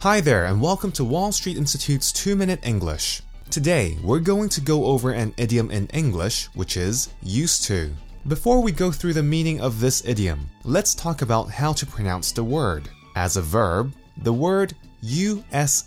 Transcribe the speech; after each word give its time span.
Hi 0.00 0.20
there, 0.20 0.44
and 0.44 0.60
welcome 0.60 0.92
to 0.92 1.04
Wall 1.04 1.32
Street 1.32 1.56
Institute's 1.56 2.12
2 2.12 2.36
Minute 2.36 2.60
English. 2.62 3.22
Today, 3.48 3.96
we're 4.04 4.20
going 4.20 4.50
to 4.50 4.60
go 4.60 4.84
over 4.84 5.10
an 5.10 5.32
idiom 5.38 5.70
in 5.70 5.86
English, 5.86 6.50
which 6.54 6.76
is 6.76 7.14
used 7.22 7.64
to. 7.64 7.90
Before 8.28 8.60
we 8.60 8.72
go 8.72 8.92
through 8.92 9.14
the 9.14 9.22
meaning 9.22 9.58
of 9.58 9.80
this 9.80 10.04
idiom, 10.04 10.50
let's 10.64 10.94
talk 10.94 11.22
about 11.22 11.50
how 11.50 11.72
to 11.72 11.86
pronounce 11.86 12.30
the 12.30 12.44
word. 12.44 12.90
As 13.16 13.38
a 13.38 13.42
verb, 13.42 13.94
the 14.18 14.32
word 14.34 14.74
use 15.00 15.84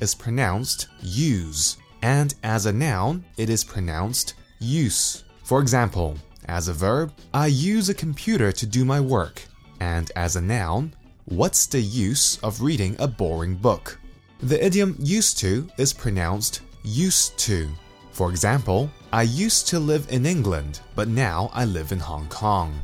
is 0.00 0.14
pronounced 0.14 0.88
use, 1.00 1.78
and 2.02 2.34
as 2.42 2.66
a 2.66 2.72
noun, 2.72 3.24
it 3.38 3.48
is 3.48 3.64
pronounced 3.64 4.34
use. 4.58 5.24
For 5.44 5.62
example, 5.62 6.18
as 6.44 6.68
a 6.68 6.74
verb, 6.74 7.10
I 7.32 7.46
use 7.46 7.88
a 7.88 7.94
computer 7.94 8.52
to 8.52 8.66
do 8.66 8.84
my 8.84 9.00
work, 9.00 9.42
and 9.80 10.12
as 10.14 10.36
a 10.36 10.42
noun, 10.42 10.94
what's 11.26 11.66
the 11.66 11.80
use 11.80 12.38
of 12.38 12.62
reading 12.62 12.94
a 13.00 13.06
boring 13.08 13.56
book? 13.56 13.98
The 14.40 14.64
idiom 14.64 14.96
used 14.98 15.38
to 15.38 15.68
is 15.76 15.92
pronounced 15.92 16.60
used 16.84 17.36
to. 17.38 17.68
For 18.12 18.30
example, 18.30 18.90
I 19.12 19.22
used 19.22 19.66
to 19.68 19.80
live 19.80 20.06
in 20.08 20.24
England, 20.24 20.80
but 20.94 21.08
now 21.08 21.50
I 21.52 21.64
live 21.64 21.90
in 21.90 21.98
Hong 21.98 22.28
Kong. 22.28 22.80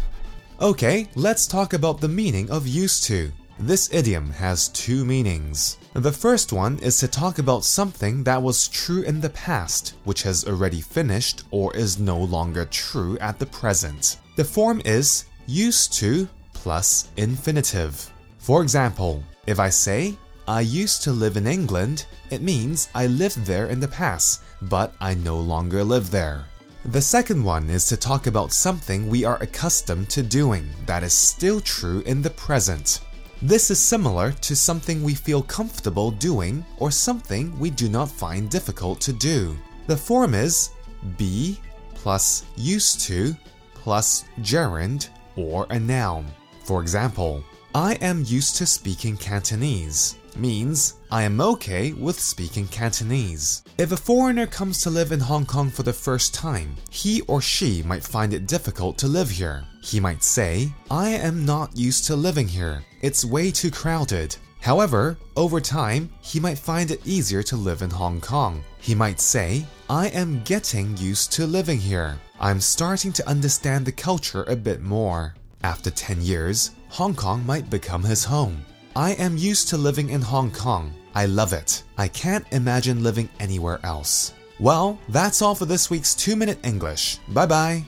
Okay, 0.61 1.09
let's 1.15 1.47
talk 1.47 1.73
about 1.73 2.01
the 2.01 2.09
meaning 2.09 2.51
of 2.51 2.67
used 2.67 3.05
to. 3.05 3.31
This 3.61 3.93
idiom 3.93 4.31
has 4.31 4.71
two 4.71 5.05
meanings. 5.05 5.79
The 5.95 6.11
first 6.11 6.53
one 6.53 6.79
is 6.81 6.99
to 6.99 7.09
talk 7.09 7.39
about 7.39 7.65
something 7.65 8.25
that 8.25 8.43
was 8.43 8.67
true 8.67 9.03
in 9.03 9.21
the 9.21 9.31
past, 9.31 9.95
which 10.03 10.23
has 10.25 10.45
already 10.47 10.81
finished 10.81 11.45
or 11.53 11.77
is 11.77 12.01
no 12.01 12.19
longer 12.19 12.65
true 12.65 13.17
at 13.19 13.39
the 13.39 13.47
present. 13.47 14.19
The 14.35 14.45
form 14.45 14.83
is 14.85 15.27
used 15.47 15.93
to 15.95 16.29
plus 16.55 17.09
infinitive. 17.17 18.11
For 18.43 18.61
example, 18.61 19.23
if 19.47 19.61
I 19.61 19.69
say, 19.69 20.19
I 20.49 20.63
used 20.63 21.05
to 21.05 21.13
live 21.13 21.37
in 21.37 21.47
England, 21.47 22.07
it 22.29 22.43
means 22.43 22.89
I 22.93 23.07
lived 23.07 23.47
there 23.47 23.69
in 23.69 23.79
the 23.79 23.87
past, 23.87 24.43
but 24.63 24.93
I 25.01 25.15
no 25.15 25.39
longer 25.39 25.85
live 25.85 26.11
there. 26.11 26.47
The 26.87 27.01
second 27.01 27.45
one 27.45 27.71
is 27.71 27.87
to 27.87 27.97
talk 27.97 28.27
about 28.27 28.53
something 28.53 29.09
we 29.09 29.25
are 29.25 29.41
accustomed 29.41 30.11
to 30.11 30.25
doing 30.25 30.69
that 30.87 31.05
is 31.05 31.13
still 31.13 31.61
true 31.61 32.01
in 32.01 32.21
the 32.21 32.31
present. 32.31 33.03
This 33.41 33.71
is 33.71 33.79
similar 33.79 34.33
to 34.33 34.57
something 34.57 35.05
we 35.05 35.15
feel 35.15 35.45
comfortable 35.45 36.11
doing 36.11 36.65
or 36.79 36.91
something 36.91 37.57
we 37.61 37.71
do 37.71 37.89
not 37.89 38.11
find 38.11 38.51
difficult 38.51 39.01
to 39.03 39.13
do. 39.13 39.57
The 39.87 39.97
form 39.97 40.35
is 40.35 40.71
be 41.17 41.61
plus 41.95 42.45
used 42.57 43.03
to 43.03 43.37
plus 43.75 44.25
gerund 44.41 45.11
or 45.37 45.69
a 45.71 45.79
noun. 45.79 46.27
For 46.65 46.83
example, 46.83 47.45
I 47.75 47.95
am 48.03 48.25
used 48.27 48.57
to 48.57 48.67
speaking 48.67 49.17
Cantonese 49.17 50.17
means 50.37 50.97
I 51.11 51.23
am 51.23 51.41
okay 51.41 51.93
with 51.95 52.21
speaking 52.21 52.69
Cantonese. 52.69 53.63
If 53.79 53.93
a 53.93 53.97
foreigner 53.97 54.47
comes 54.47 54.83
to 54.83 54.91
live 54.91 55.11
in 55.11 55.21
Hong 55.21 55.47
Kong 55.47 55.71
for 55.71 55.83
the 55.83 55.93
first 55.93 56.35
time, 56.35 56.77
he 56.91 57.23
or 57.23 57.41
she 57.41 57.83
might 57.83 58.05
find 58.05 58.35
it 58.35 58.47
difficult 58.47 58.99
to 58.99 59.09
live 59.09 59.31
here. 59.31 59.65
He 59.83 60.01
might 60.01 60.23
say, 60.23 60.71
I 60.91 61.11
am 61.11 61.47
not 61.47 61.75
used 61.75 62.05
to 62.07 62.17
living 62.17 62.47
here. 62.47 62.85
It's 63.01 63.25
way 63.25 63.51
too 63.51 63.71
crowded. 63.71 64.37
However, 64.61 65.17
over 65.35 65.59
time, 65.59 66.11
he 66.21 66.41
might 66.41 66.59
find 66.59 66.91
it 66.91 67.07
easier 67.07 67.43
to 67.45 67.57
live 67.57 67.81
in 67.81 67.91
Hong 67.91 68.21
Kong. 68.21 68.63
He 68.81 68.95
might 68.95 69.19
say, 69.19 69.65
I 69.89 70.09
am 70.09 70.43
getting 70.45 70.95
used 70.99 71.33
to 71.33 71.47
living 71.47 71.79
here. 71.79 72.19
I'm 72.39 72.61
starting 72.61 73.13
to 73.15 73.29
understand 73.29 73.87
the 73.87 73.93
culture 73.93 74.45
a 74.45 74.57
bit 74.57 74.83
more. 74.83 75.35
After 75.65 75.91
10 75.91 76.21
years, 76.21 76.73
Hong 76.89 77.15
Kong 77.15 77.47
might 77.47 77.71
become 77.71 78.03
his 78.03 78.25
home. 78.25 78.65
I 78.97 79.13
am 79.13 79.37
used 79.37 79.69
to 79.69 79.77
living 79.77 80.11
in 80.11 80.21
Hong 80.21 80.51
Kong. 80.51 80.93
I 81.15 81.27
love 81.27 81.53
it. 81.53 81.83
I 81.97 82.09
can't 82.09 82.45
imagine 82.53 83.03
living 83.03 83.29
anywhere 83.39 83.79
else. 83.85 84.35
Well, 84.59 84.99
that's 85.09 85.41
all 85.41 85.55
for 85.55 85.67
this 85.67 85.89
week's 85.89 86.15
2 86.15 86.37
Minute 86.37 86.59
English. 86.65 87.19
Bye 87.29 87.47
bye. 87.47 87.85